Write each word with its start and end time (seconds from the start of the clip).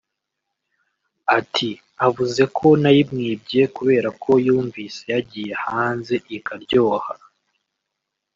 Ati 1.37 1.69
“Avuze 2.07 2.41
ko 2.57 2.67
nayimwibye 2.81 3.61
kubera 3.75 4.09
ko 4.23 4.31
yumvise 4.45 5.01
yagiye 5.13 5.53
hanze 5.65 6.15
ikaryoha 6.35 7.13